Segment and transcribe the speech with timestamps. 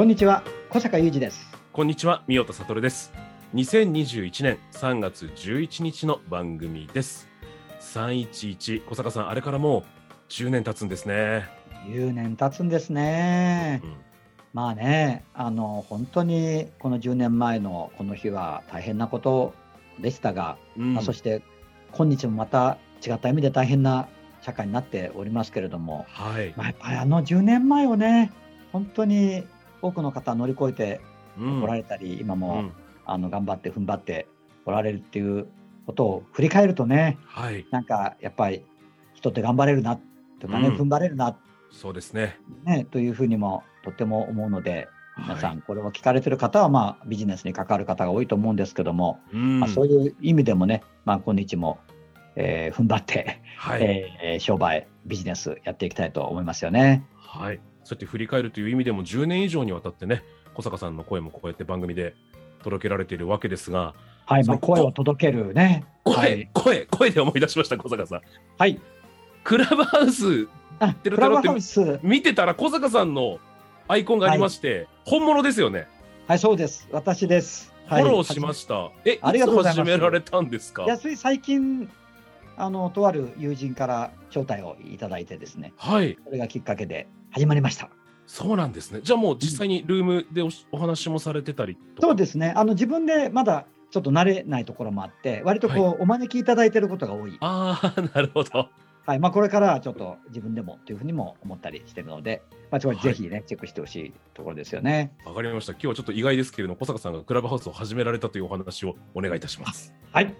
[0.00, 3.12] こんにちは小坂雄二ですこんにちは、三代悟です。
[3.54, 7.28] 2021年3月11日の番組です。
[7.80, 9.82] 311、小坂さん、あれからもう
[10.30, 11.44] 10年経つんですね。
[11.86, 13.96] 10年経つんですね、うん
[14.54, 19.52] まあねあの本当にこの10年前のこの日は大変なこと
[20.00, 21.42] でしたが、うんまあ、そして
[21.92, 24.08] 今日もまた違った意味で大変な
[24.40, 26.54] 社会になっておりますけれども、はい。
[26.56, 28.32] まあ、やっぱりあの10年前をね
[28.72, 29.44] 本当に
[29.82, 31.00] 多くの方乗り越えて
[31.38, 32.72] うんおられたり、今うも、ん
[33.06, 34.28] あの頑張って踏ん張って
[34.64, 35.48] おられるっていう
[35.86, 37.66] ことを振り返るとねはい。
[37.70, 38.64] なんかやっぱり
[39.14, 39.98] 人って頑張れるな
[40.40, 41.36] とかね、うん踏ん張れるな、
[41.70, 42.38] そうですね。
[42.64, 51.78] ね、というふうにもとっても思うので皆さはんこれを聞かれてる方は、まあ、ビジネスに関わる方が多いと思うんですけども、うんまあ、そういう意味でもね、まあ、今日も、
[52.36, 53.82] えー踏ん張って、はい。
[53.82, 57.04] えー商売ビジネスやっていきたいと思いますよね。
[57.16, 57.60] はい。
[57.90, 60.22] そうやって振り返るという意味でも10年以上にわたってね、
[60.54, 62.14] 小坂さんの声もこうやって番組で
[62.62, 63.94] 届けられているわけですが、
[64.26, 65.84] はい、まあ、声を届けるね。
[66.04, 68.20] 声、はい、声、声で思い出しました、小坂さん。
[68.58, 68.80] はい、
[69.42, 70.46] クラブハウス
[70.78, 73.40] あてるクラブハウス、見てたら小坂さんの
[73.88, 75.88] アイコンがありまして、本物ですよね。
[76.28, 77.72] はい、そうです、私です。
[77.88, 78.92] フはいォローしました。
[79.04, 80.84] え、いありがとうございますつ始められたんですか？
[80.84, 81.90] いやつい最近
[82.56, 86.16] あのとある友人から招待をいただいてですねはい。
[86.24, 87.90] それがきっかけで始まりました
[88.26, 89.00] そうなんですね。
[89.02, 91.76] じゃあもう実際にルームでおしお話もされてたり。
[92.00, 98.68] そうですねあの自分でまだちょっと慣れないところもあって割とこう、はお招きいただいてることが多い、ああ、 なるほど。
[99.04, 105.72] はいまあ、これからはちょっと自分でもというふうにも思ったりしてるので、まあ、ちょっとぜひね、チェックしてほしいところですよねわかりました。
[105.72, 109.92] 今日はちょっと意外ですけれども、小坂さんがクラブハウスを始められたというお話をお願いいたします。
[110.12, 110.32] はい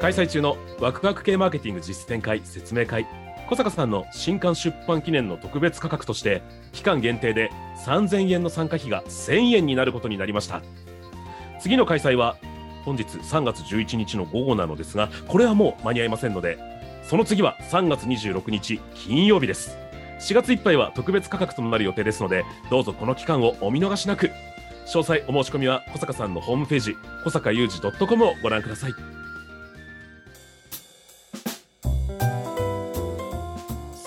[0.00, 3.06] 開催中のワクワク系マーケティング実践会説明会
[3.48, 6.42] 小坂さんの新刊出版記念の特別価格として
[6.72, 7.50] 期間限定で
[7.84, 10.62] 3000円の参加費が1000円になることになりました。
[11.60, 12.36] 次の開催は
[12.84, 16.58] 本日3月11日の午後なのですがこれはもう間に合いませんので
[17.02, 19.76] その次は3月26日金曜日です。
[20.20, 24.30] 4月いっぱいは特別価格となる予定ですのでどうぞこの期間をお見逃しなく。
[24.86, 29.15] 詳細お申し込みは小坂さんのホームページ小坂雄二 .com をご覧ください。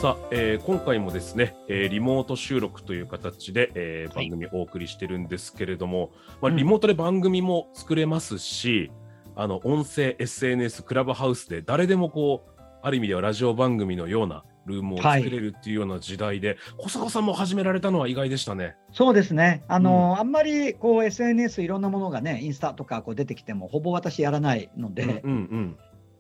[0.02, 4.30] さあ、えー今回もですね、えーリモート収録という形で、えーはい。
[4.30, 6.12] 番組をお送りしてるんですけれども、
[6.42, 6.56] まあ、うん。
[6.56, 8.94] リモートで番組も作れますし、
[9.36, 18.78] あの音声 SNS クラブハウスで誰でもこうある意味ではラジオ番組のようなルームを作れるっていうような時代で、小坂さんも始められたのは意外でしたね。
[18.94, 19.66] そうですね。
[19.68, 25.78] あの、あんまりこう SNS いろんなものがねインスタとかこう出てきてもほぼ私やらないので、うんうん。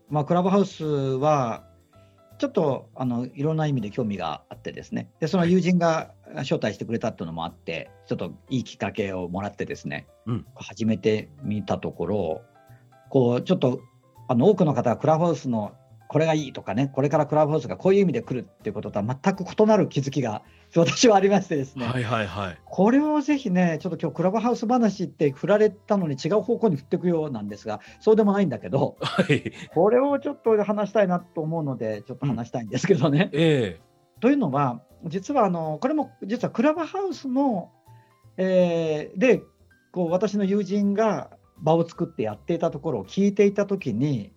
[0.09, 1.63] まあ、クラブハウスは、
[2.39, 10.45] ちょっとあのいろんな意味で興味があってですね、でその友人が招待してくれたっていうのもあって、ちょっといいきっかけをもらってですね、うん。
[10.55, 12.41] 始めてみたところ、
[13.09, 13.81] こうちょっと
[14.29, 15.73] あの多くの方がクラブハウスの
[16.07, 20.41] これがいいとかね、これからクラブハウスがこういう意味で来るっていうこととは全く異なる気づきが
[20.75, 22.57] 私はありましてですね、はいはいはい。
[22.65, 29.51] これをぜひね、ちょっと今日クラブハウス話って振られたのに違う方向に振っていくようなんですが、そうでもないんだけど、はい。
[29.73, 33.29] これをちょっと話したいなと思うので、ちょっと話したいんですけどね。
[33.33, 33.79] え
[34.19, 37.71] というのは、実はあのこれも実はクラブハウスの、
[38.37, 39.41] えーで
[39.91, 44.31] こう私の友人が場を作ってやっていたところを聞いていたときに、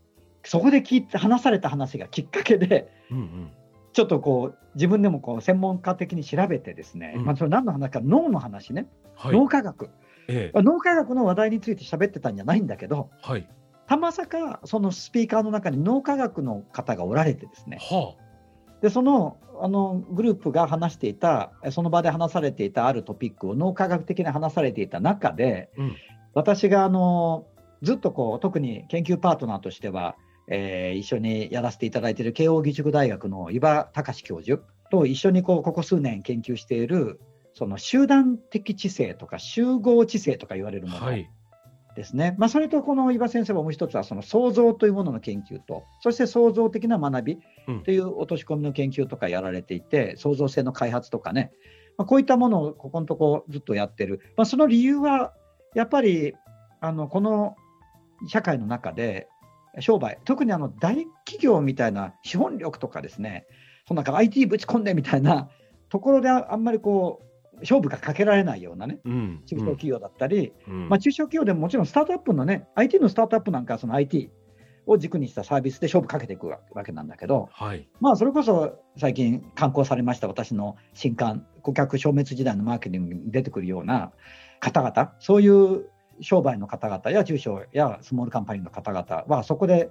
[0.44, 3.50] そこで聞いて話された話がきっかけで、えうんうん。
[3.93, 7.25] ちょっとこう自分でもこう専門家的に調べてですね、うん。
[7.25, 9.33] まあ、それ何の話か、脳の話ね、はい。
[9.33, 9.91] 脳科学、
[10.29, 10.62] ええ。
[10.62, 13.49] 脳科学の話題について喋ってたんじゃないんだけど、はい。
[13.87, 18.15] たまさかそのスピーカーの中に脳科学の方がおられてですね、は
[18.81, 25.97] でそのあのグループが話していた、その場で話されていたあるトピックを脳科学的に話されていた中で、うん。
[26.35, 27.47] 私があの
[27.83, 30.17] ずっとこう特に研究パートナーとしては、
[30.49, 37.21] えー一緒にやらせていただいている慶應義塾大学の伊庭隆教授と一緒にこうここ数年研究している
[37.55, 41.31] その集団的知性とか集合知性とか言われるものはい。
[41.94, 42.35] ですね。
[42.39, 47.38] まあ、それとこの伊庭先生はもう一つはその創造というものの研究と、そして創造的な学び
[47.69, 51.53] うんという落とし込みの研究とかやられていて、創造性の開発とかね、
[51.99, 54.21] まあ、こういったものをここのとこずっとやってる。
[54.37, 55.35] まあ、その理由は、
[55.75, 56.35] やっぱり
[56.81, 57.56] あのこの
[58.27, 59.29] 社会の中で
[59.81, 63.47] 商売、特にあの大企業みたいな資本力とかですね、
[63.87, 65.49] そのなんか IT ぶち込んでみたいな。
[65.93, 67.21] ところであんまりこ
[67.53, 69.43] う、勝負がかけられないようなね、うん。
[69.45, 70.89] 中小企業だったり、うん。
[70.89, 74.31] まあ、中小企業でももちろんスタートアップのね、IT のスタートアップなんかはその IT
[74.87, 77.87] を軸にしたサービスで勝負かけていくわけなんだけど、はい。
[78.01, 84.13] まあ、それこそ最近刊行されました私の新刊、顧客消滅時代のマーケティングに出てくるような
[84.61, 89.91] 方々、そういう商売の方々や中小やスモールカンパニーの方々は、そこで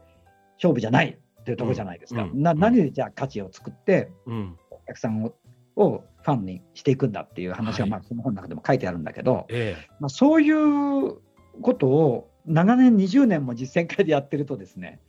[0.55, 2.21] 勝負じゃないというところじゃないですか。
[2.33, 2.57] なうん。
[2.57, 2.59] うん。
[2.59, 4.57] 何でじゃあ価値を作って、うん。
[4.69, 5.33] お客さんを
[5.75, 7.89] をファンにしていくんだっていう話が、はい。
[7.89, 11.17] まあ、その本の中でも書いてあるんだけど、えまあ、そういう
[11.61, 14.99] ことを長年20年も実践会でやってるとですね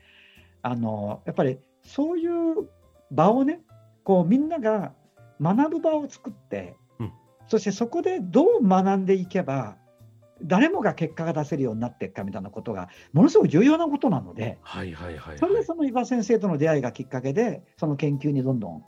[0.60, 2.68] あのやっぱりそういう
[3.10, 3.60] 場をね
[4.04, 4.92] こうみんなが
[5.40, 7.12] 学ぶ場を作って、うん。
[7.48, 9.76] そしてそこでどう学んでいけば
[10.44, 15.38] 誰もが結果が出せるようになっていくかみたいなことがものすごく重要なことなのではいはいはい。
[15.38, 18.84] それでその伊庭先生との出会いがきっかけでその研究にどんどん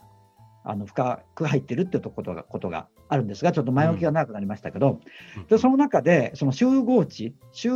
[0.63, 4.99] あの深く入ってるっていうことがことがあるんですがちょっと前置きが長くなりましたけど、
[5.37, 7.69] うんでその中でその集合知集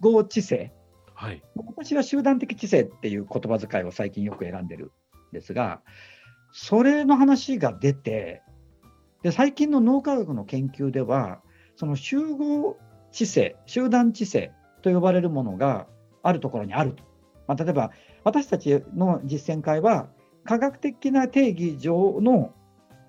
[0.00, 0.72] 合知性
[1.14, 1.42] はい。
[1.54, 4.92] 私は集団的知性っていう言葉遣いを最近よく選んでる
[5.30, 5.80] んですが
[6.52, 8.42] それの話が出て
[9.22, 11.40] で最近の脳科学の研究では
[11.76, 12.76] その集合
[13.14, 14.52] 知性集団知性
[14.82, 15.86] と呼ばれるものが
[16.22, 17.04] あるところにあると、
[17.46, 17.92] まあ、例えば
[18.24, 20.08] 私たちの実践会は
[20.44, 22.52] 科学的な定義上の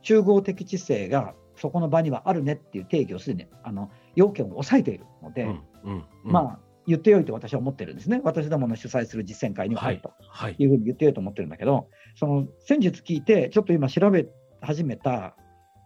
[0.03, 6.31] 集合的知性がそこの場にはあるねっていう定義をすでにあの要件を抑えているので、うんうんうん。
[6.31, 8.21] まあ言ってよいと私は思ってるんですね。
[8.23, 10.55] 私どもの主催する実践会にはあるとはい。
[10.59, 14.27] いうふうに言ってよいと思ってるんだけど、その先日聞いて、ちょっと今調べ
[14.61, 15.35] 始めた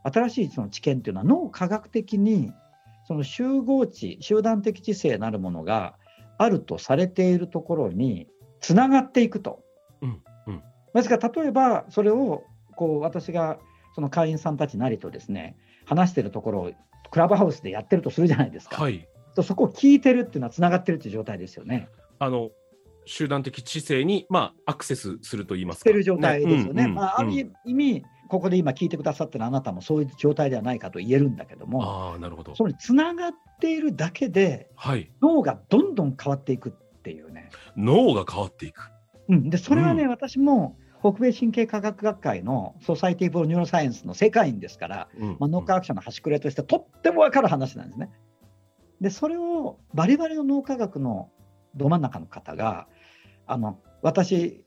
[0.03, 2.51] 新しいその知見っていうのは脳科学的に
[3.09, 5.95] その集合値、集団的知性なるものが
[6.37, 8.27] あるとされているところに
[8.61, 9.63] つながっていくと。
[10.01, 10.63] うんうん
[10.93, 12.43] ですから例えばそれを
[12.75, 13.59] こう私が
[13.95, 16.71] その会員さんたちなりとですね話してるところを
[17.11, 18.79] クラブハウスでやってるとするじゃないですか。
[18.79, 19.07] はい。
[19.35, 21.89] とそこを聞いてるっていうのはつながってるっていう状態ですよね。
[22.19, 22.51] あの、
[23.05, 25.89] 集団的知性に、まあ、アクセスすると言いますか。
[25.89, 26.83] してる状態ですよね。
[26.83, 32.55] うんうんまあ、あるうん意味、ここで今聞いてくださってるあなたもそういう状態ではないかと言えるんだけども、ああ、なるほど。
[32.55, 35.11] それにつながっているだけではい。
[35.21, 37.49] 脳がどんどん変わっていくっていうね。
[37.75, 38.91] 脳が変わっていく。
[39.27, 48.09] うん、でそれはね、うん私も北米神経科学学会の Society for Neuroscience の正会員ですから、うんまあ、脳科学者の端くれとしてとっても分かる話なんですね。
[48.99, 51.29] でそれをバリバリの脳科学の
[51.75, 52.87] ど真ん中の方が
[53.47, 54.65] あの私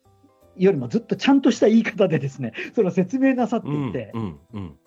[0.57, 4.79] よりもずっとちゃんとした言い方でですね それを説明なさってうんいて、うんうん。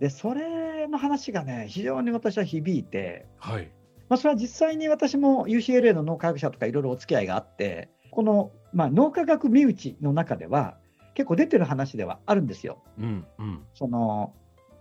[0.00, 3.70] でそれの話がね非常に私は響いて、はい。
[4.08, 10.78] まあ、それは実際に私も UCLA の脳科学者とかいろいろお付き合いがあってこの、まあ、脳科学身内の中では
[11.14, 12.82] 結構出てる話ではあるんですよ。
[12.98, 13.62] うんうん。
[13.74, 14.34] その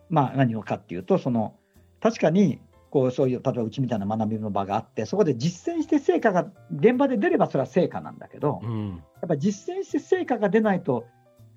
[0.09, 1.55] まあ、何をかっていうとその
[1.99, 8.89] 確かにこうそういう例えばうちみたいな学びの場があってそこで実践して成果が現場で出ればそれは成果なんだけど、うん。
[8.89, 11.05] やっぱり実践して成果が出ないと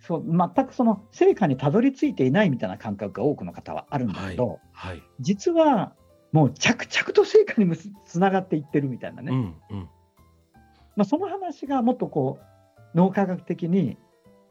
[0.01, 5.03] そう全くその成果にたどり着いていないみたいな感覚が多くの方はあるんだけど、はい。
[5.21, 5.95] 実は
[6.33, 9.89] もう着々と成果につながっていってるみたいなね、うんうん。
[10.97, 13.99] まあ、その話がもっとこう脳科学的に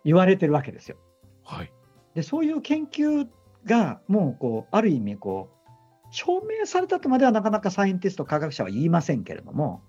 [0.05, 0.97] 言われてるわけですよ。
[1.43, 1.71] はい。
[2.15, 3.27] でそういう研究
[3.65, 5.58] がもうこうある意味こう
[6.11, 9.81] 証明されたとまではなかなかサイエンティスト科学者は言いませんけれども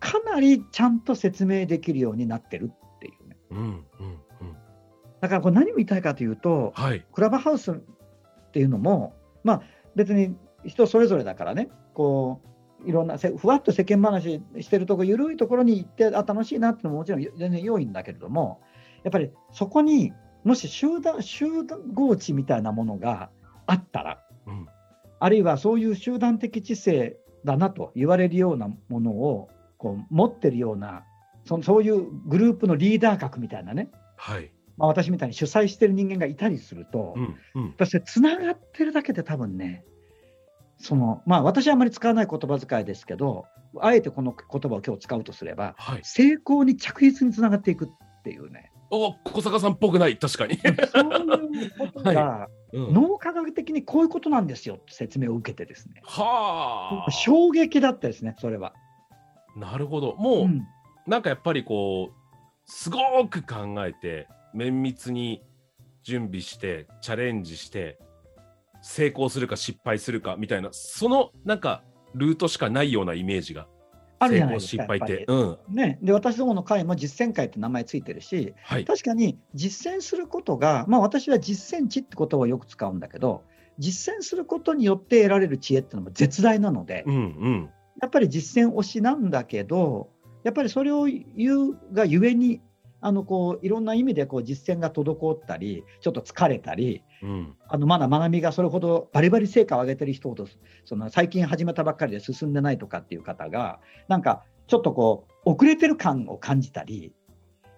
[0.00, 4.56] かなりちゃんと説明できるようになってるっていうねうんうんうん。
[5.20, 7.04] だからこれ何を言いたいかというとはい。
[7.12, 7.74] クラブハウスっ
[8.52, 9.62] ていうのもまあ
[9.94, 12.40] 別に人それぞれだからねこ
[12.84, 18.60] ういろんなせふわっと世間話してるとこ緩いところに行ってあ楽しいなってのももちろん全然良いんだけれども
[19.02, 20.12] やっぱりそこに
[20.44, 21.46] もし集団集
[21.92, 23.30] 合値みたいなものが
[23.66, 24.25] あったらうん。
[25.18, 31.04] あるいはそういう集団的知性だなと言われるようなものをこう持ってるような
[31.46, 34.50] そそういうグループのリーダー格みたいなね、はい。
[34.76, 37.72] まあ、私みたいに主催してる人間がいたりすると、うんうん。
[37.72, 39.84] ぱりそれつながってるだけで多分ね
[40.78, 43.46] そのまあ私はあまり使わない言葉遣いですけど
[43.80, 46.00] あえてこの言葉を今日使うとすればはい。
[46.02, 47.88] 成功に着実につながっていくっ
[48.24, 50.16] ていうねお小坂さんっぽくない。
[50.16, 50.72] 確かに、そう
[51.54, 52.92] いうことが、うん。
[52.92, 57.10] 脳科学的にこういうことなんですよって説明を受けてですね、はあ。
[57.10, 58.72] 衝撃だったですね、それは。
[59.56, 60.14] なるほど。
[60.16, 60.66] もう、うん。
[61.06, 62.14] なんかやっぱりこう
[62.66, 65.42] すごく考えて綿密に
[66.02, 67.98] 準備してチャレンジして
[68.82, 73.68] 成功するか失敗するかみたいなそのなんかルートしかないようなイメージが
[74.18, 74.82] あるじゃないですか。
[74.82, 75.24] 失敗って。
[75.28, 75.58] うん。
[75.68, 78.84] ね、で私どもの会も実践会って名前ついてるし、はい。
[78.84, 83.42] 確かに実践することが、まあ、私は実践値って言葉をよく使うんだけど、
[83.78, 87.70] 実践することによって得られる知恵っていうのも絶大なので、うんうん。
[88.00, 90.10] やっぱり実践推しなんだけど、
[90.44, 92.60] やっぱりそれを言うがゆえに、
[93.00, 100.46] あのこういろんな意味でこう実践が滞ったり、ちょっと疲れたり、うんあのまだ学びがそれほどバリバリ成果を上げてる人ほど、
[100.84, 107.12] その最近始めたばっかりで進んでないとかっていう方が、なんかちょっとこう、遅れてる感を感じたり、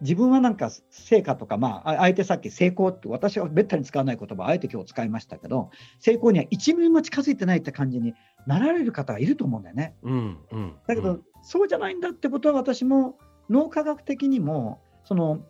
[0.00, 8.14] 自分はなんか成果とか、まあ、ああえてさっき成功って、私はめったに使わない言葉、あえて今日使いましたけど、成功には1ミリも近づいてないって感じに
[8.46, 9.94] なられる方がいると思うんだよね。
[10.02, 13.16] うんうんだけど、うんそうじゃないんだってことは私も
[13.48, 15.40] 脳科学的にもその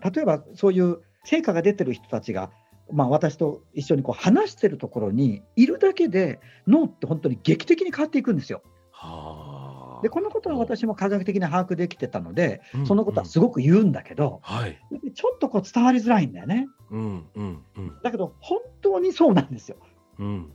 [0.00, 2.50] 例えばそういう成果が出てる人たちが、
[2.92, 8.62] まあ、私と一緒にこう話してるところにいるだけで脳って本当に劇的に変わっていくんですよ。
[8.90, 14.78] はあでこのことは私も科学的に把握できてたのでうんそのことはすごく言うんだけど、はい
[15.14, 16.66] ちょっとこう伝わりづらいんだよね。
[16.90, 19.78] うんうんうんだけど本当にそうなんですよ。
[20.18, 20.52] うん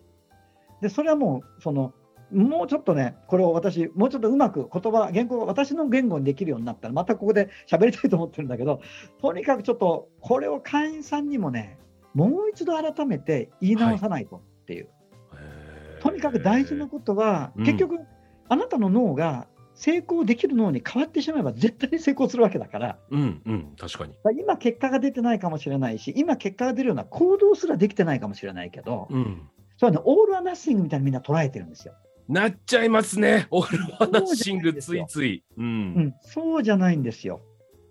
[0.82, 1.94] でそれはもうその
[2.32, 8.82] もうちょっとね、これを私、もうちょっとうまく言葉、言語が私の言語にできるようになったら、またここで喋りたいと思ってるんだけど、
[9.20, 11.80] とにかくちょっと、これを会員さんにもね、
[12.14, 14.90] もう一度改めて言い直さないとっていう、
[15.34, 17.66] へーとにかく大事なことは、うん。
[17.66, 18.00] 結局、
[18.48, 24.14] あなたの脳が成功できる脳に変わってしまえば、絶対に成功するわけだから、うんうん確かに。
[24.40, 29.48] 今、結果が出てないかもしれないし、今、結果が出るような行動すらできてないかもしれないけど、うん。
[29.78, 31.94] それはね、オール・ア・ナッシングみたいにみんな捉えてるんですよ。
[32.28, 33.48] なっちゃいますね。
[33.50, 35.44] オールワナッシングついつい。
[35.58, 35.66] うん。
[35.66, 35.70] う
[36.02, 37.42] ん、そうじゃないんですよ。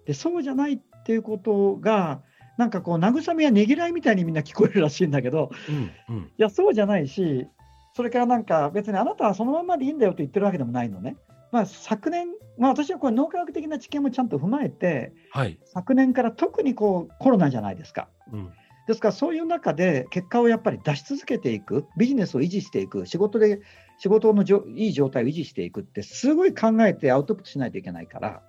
[0.05, 2.23] で、そうじゃないっていうことが、
[2.59, 7.47] なんかこう、慰めやねぎらいみたいにみんな聞こえるらしいんだけど、うんうんいや、そうじゃないし、
[7.95, 11.17] それからなんか別にあなたはそのままでいいんだよと言ってるわけでもないのね。
[11.51, 18.09] まあ、昨年、まあ、私はこれ脳科学的な知見もちゃんと踏まえて、はい昨年から特にこうコロナじゃないですか。
[18.33, 18.51] うん
[18.89, 23.61] ですからそういう中で結果をやっぱり出し続けていく、ビジネスを維持していく、仕事で
[23.99, 28.43] 仕事のじょいい状態を維持していくって、すごい考えてアウトプットしないといけないから、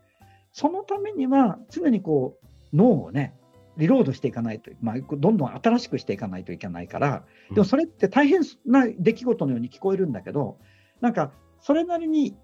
[0.54, 3.34] そのためには常にこう脳をね、
[3.80, 10.58] リロードしていかないと、まあ、どんどん新しくしていかないといけないから、でもそれって大変な出来事のように聞こえるんだけど、
[11.02, 11.32] なんか
[11.62, 12.36] それなりに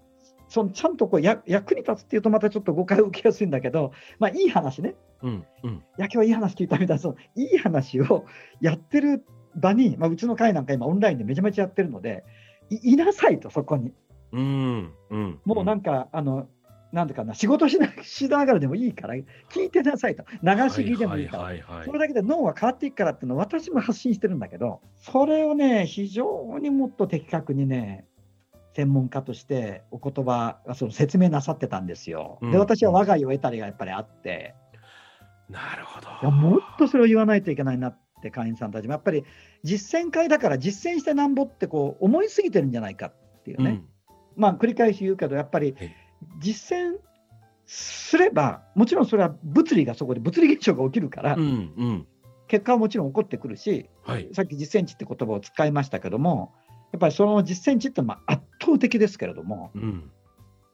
[0.48, 5.70] そのちゃんとこうや役に立つっていうとまたちょっと誤解を受けやすいんだけど、まあ、いい話ね、うんうん。
[5.70, 8.26] いや、今日はいい話聞いたみたいな、そのいい話を
[8.60, 9.24] やってる
[9.54, 12.24] 場に、まあ、うちの会なんか今、オンラインでめちゃめちゃやってるので、
[12.70, 13.92] いいなさいと、そこに。
[14.32, 15.40] うんうん。
[15.44, 16.48] もうなんか、あの、
[16.96, 19.14] なんていうかな、仕事しなしながらでもいいから、
[19.50, 28.06] 聞いてなさいと、流し聞きでもいいから、それだけで脳は変わっていくからっていうのを私も発信してるんだけど、それをね、非常にもっと的確にね、
[28.72, 32.38] 専門家としてお言葉、その説明なさってたんですよ。
[32.40, 32.50] うん。
[32.50, 34.54] で、私は我が家を得たりがやっぱりあって、
[35.50, 36.08] なるほど。
[36.08, 39.22] いやもっとそれを言わないといけないなって会員さんたちもやっぱり
[39.62, 43.82] 実践会だから実践してなんぼってこう思いすぎてるんじゃないかっていうね、
[44.34, 46.05] まあ繰り返し言うけどやっぱりはい
[46.38, 46.96] 実践
[47.66, 51.74] すればもちろんそれは物理がそこで物理現象が起きるから、うんうん。
[51.76, 52.06] うん
[52.48, 54.28] 結果はもちろん起こってくるしはい。
[54.32, 56.52] さっき実践値って言葉を使いましたけども
[56.92, 60.10] やっぱりその実践値ってのはまあ圧倒的ですけれどもうん。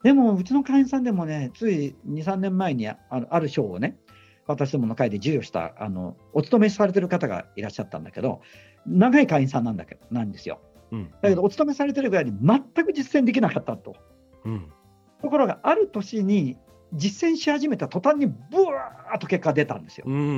[0.03, 3.97] でもうちの会員さんでもねつい23年前にあのある賞をね
[4.47, 8.43] 私どもの会で授与したあのお勤めされてる方がいらっしゃったんだけど
[8.87, 10.61] 長い会員さんなんだけどなんですよ。
[10.91, 11.11] うん。
[11.23, 13.97] だけどお勤めされてるぐらいに全く実践できなかったと。
[14.45, 14.72] うん
[15.23, 16.57] ところがある年に
[16.95, 20.05] 実践し始めた途端にブワーッと結果が出たんですよ。
[20.07, 20.29] うんうんうん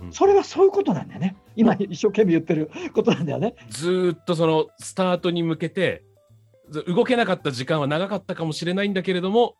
[0.00, 0.12] うんうん。
[0.12, 1.36] それはそういうことなんだよね。
[1.54, 3.54] 今一生懸命言ってることなんだよね。
[3.70, 6.02] ずーっとそのスタートに向けて
[6.70, 9.56] ず動けなかった時間は長かったかもしれないんだけれども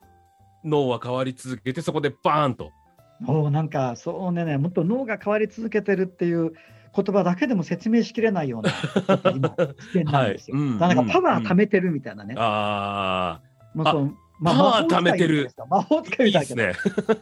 [0.64, 2.73] 脳は変わり続けてそこでバーンと。
[3.21, 6.52] もうなんかそうねもっと脳が変わり続けてるっていう
[6.95, 8.73] 言葉だけでも説明しきれないような
[9.35, 10.57] 今視点なんですよ。
[10.57, 10.67] はい。
[10.67, 12.35] うんなんかパワー貯めてるみたいなね。
[12.37, 13.40] あ
[13.75, 15.50] もうそのまパワー貯めてる。
[15.68, 16.73] 魔法使あいみたいですね。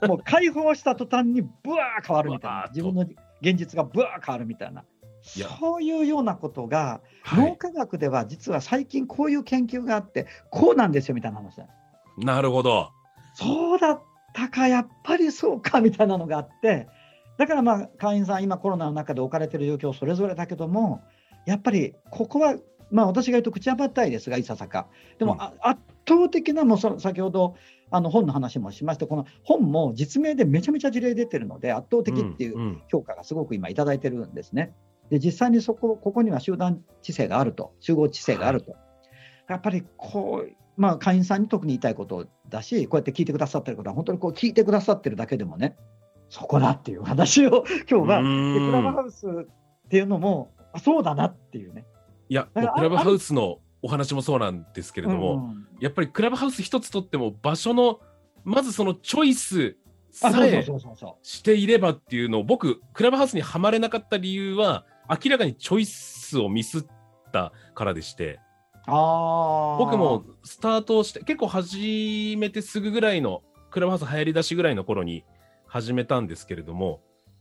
[0.06, 2.66] もう解放した途端にブワー変わるみたいな。
[2.68, 3.02] 自分の
[3.40, 4.85] 現実がブワー変わるみたいな。
[5.23, 7.50] そういうようなことが、はい。
[7.50, 11.56] 脳科学では実は最近こういう研究があってこうなんですよみたいな話
[12.18, 12.90] なるほど。
[13.35, 16.88] そうだったか、やっぱりそうかみたいなのがあって、
[17.37, 21.02] だからまあ会員さん、今コロナの中で置かれている状況それぞれだけども、
[21.46, 22.54] やっぱりここは、
[22.90, 24.88] まあ、私が言うと口ばったいですが、いささか。
[25.19, 27.57] でも、うん、圧倒的な、もうそ先ほど
[27.90, 34.75] あの本の話もしまして、この本も実名でめちゃめちゃ事例出てるので、圧倒的っていう評価がすごく今、いただいてるんですね。
[35.11, 38.73] で実際にそこここには集団知性があると、集合知性があると。
[38.73, 38.81] はい、
[39.49, 45.76] やっぱりこう、まあ、会員さんに特に言いたいことだし、こうやって聞いてくださってることは、本当にこう聞いてくださってるだけでもね、
[46.28, 51.87] そこだっていう話を今日は、クラブハウスっていうのも、あそうだなっていうね。
[52.28, 58.00] いや、クラブハウスのお話もそうなんですけれども、うんうん、やっぱりクラブハウス一つとっても場所の
[58.45, 59.76] まずそのチョイス
[60.11, 60.64] さえ
[61.23, 66.87] していればっていうのを僕クラブハウスにはまれなかった理由は明らかにチョイスをミスっ
[67.33, 68.40] たからでして。
[68.87, 75.25] 僕もスタートして結構始めてすぐぐらいのクラブハウス流行り出しぐらいの頃に
[75.66, 77.00] 始めたんですけれども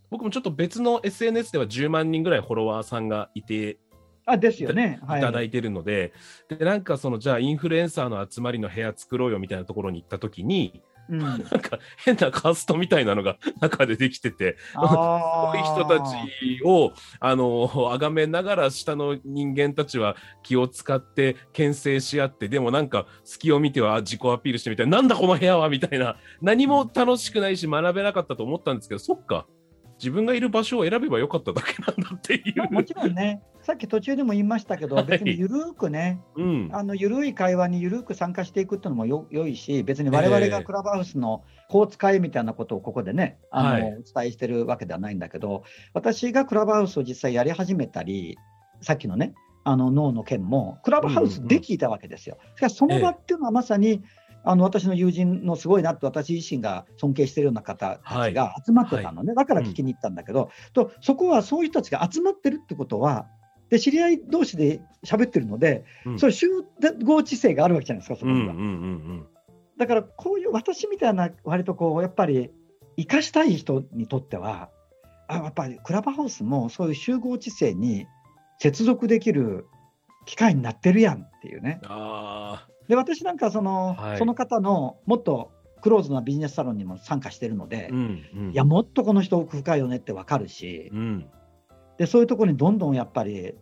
[0.10, 3.78] 僕もちょっと別の SNS では10万人ぐらいフォロワーさんがいて
[4.26, 6.14] あですよね、い、ただいてるので、
[6.50, 14.82] でなんかそのじゃあインフルエンサーの集まりの部屋作ろうよみたいなところに行った時に、うん、 なんか変なカーストみたいなのが 中でできてて、そ
[15.54, 29.46] ういう人たちをあの崇めながら下の人間たちは気を使って牽制し合って、でもなんか隙を見ては自己アピールしてみたいな、なんだこの部屋はみたいな、何も楽しくないし学べなかったと思ったんですけど、そっか。
[29.98, 45.64] 自分がいる場所を選べばよかっただけなんだっていう、まあ、もちろんね、さっき途中でも言いましたけど、別にゆるくね、はいうん、あのゆるい会話にゆるく参加していくっていうのもよよいし、別に我々がクラブハウスのこう使いみたいなことをここでね、あの、はい、お伝えしてるわけではないんだけど、
[45.96, 48.38] 私がクラブハウスを実際やり始めたり、
[48.82, 52.38] さっきのね、あの脳の件も、クラブハウスで聞いたわけですよ。
[52.58, 54.04] しかし、その場っていうのはまさに、
[54.44, 63.26] あの私の友人のすごいなって私自身が尊敬しているような方たちが集まってたのね、はい、だから聞きに行ったんだけど、うん、とそこはそういう人たちが集まってるってことは
[63.76, 66.48] で知り合い同士で喋ってるので、うん、そ集
[67.04, 68.56] 合知性があるわけじゃないですかそこには、
[69.78, 72.52] だからこういう私みたいな割とこうやっぱり
[72.98, 74.70] 生かしたい人にとっては
[75.28, 78.08] あやっぱりクラブハウスもそういう集合知性に
[78.60, 79.68] 接続できる
[80.26, 81.82] 機会になってるやんっていうね。
[81.88, 91.30] あで私なんかその、はい、その方のもっとクローズなビジネスサロンにも参加してるので、うんうん、いやもっとこの人奥深いよねって分かるし、うん、
[91.98, 93.56] でそういうところにどんどんやっぱり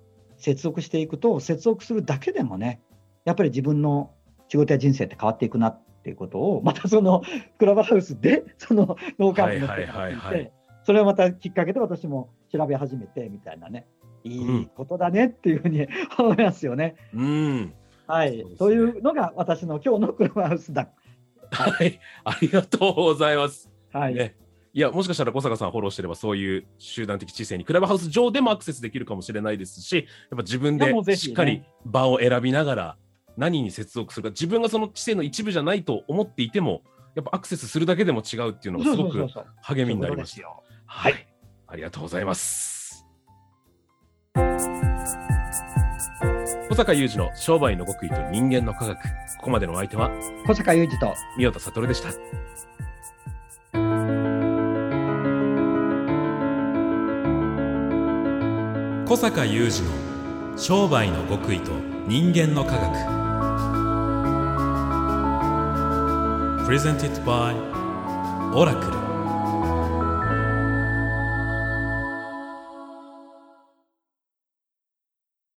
[0.44, 2.82] 接続していくと接続するだけでもね
[3.24, 4.12] やっぱり自分の
[4.50, 7.24] 仕事や人生って変わっていくなっていうことを またその
[7.58, 10.52] クラブハウスでその農家の人が聞いて
[10.84, 13.88] それをまたきっかけで私も調べ始めてみたいなね
[14.26, 15.88] いいことだねっていうふうに
[16.20, 16.96] 思いますよね。
[17.14, 17.74] うん
[18.06, 20.90] はい、ね、というのが私の今日のクラブハウスだ。
[21.52, 23.72] はい、ありがとうございます。
[23.94, 24.16] はい。
[24.16, 24.36] ね、
[24.76, 32.98] いや、もしかしたら小坂さんフォローしてれば、そういう集団的知性にクラブハウス上でもアクセスできるかもしれないですし、やっぱ自分でしっかり場を選びながら、
[33.38, 36.82] 何に接続するか、自分がその知性の一部じゃないと思っていても、
[37.14, 39.28] やっぱアクセスするだけでも違うっていうのがすごく
[39.62, 40.48] 励みになりました。
[40.86, 41.28] はい、
[41.68, 43.06] ありがとうございます。
[46.70, 48.98] 小坂雄二の商売の極意と人間の科学。
[48.98, 49.04] こ
[49.44, 50.10] こまでのお相手は、
[50.48, 52.10] 小坂雄二と宮田悟でした。
[59.14, 61.72] 小坂雄二の商売の極意と
[62.08, 62.92] 人間の科学。
[66.66, 67.56] プレゼンティットバイ
[68.56, 69.03] オラクル